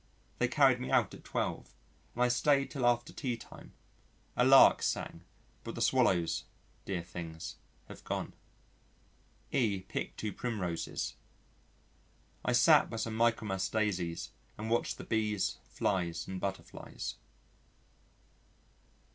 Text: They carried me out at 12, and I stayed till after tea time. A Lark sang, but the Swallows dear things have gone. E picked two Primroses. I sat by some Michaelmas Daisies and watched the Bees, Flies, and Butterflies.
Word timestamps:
They 0.39 0.47
carried 0.47 0.79
me 0.79 0.89
out 0.89 1.13
at 1.13 1.23
12, 1.23 1.75
and 2.15 2.23
I 2.23 2.27
stayed 2.27 2.71
till 2.71 2.87
after 2.87 3.13
tea 3.13 3.37
time. 3.37 3.71
A 4.35 4.43
Lark 4.43 4.81
sang, 4.81 5.21
but 5.63 5.75
the 5.75 5.79
Swallows 5.81 6.45
dear 6.85 7.03
things 7.03 7.57
have 7.87 8.03
gone. 8.03 8.33
E 9.51 9.81
picked 9.81 10.17
two 10.19 10.33
Primroses. 10.33 11.13
I 12.43 12.51
sat 12.53 12.89
by 12.89 12.95
some 12.97 13.15
Michaelmas 13.15 13.69
Daisies 13.69 14.31
and 14.57 14.71
watched 14.71 14.97
the 14.97 15.03
Bees, 15.03 15.59
Flies, 15.69 16.27
and 16.27 16.41
Butterflies. 16.41 17.17